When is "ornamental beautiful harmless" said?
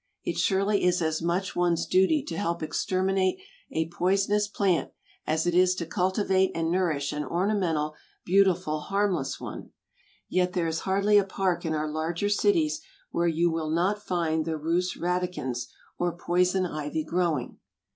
7.23-9.39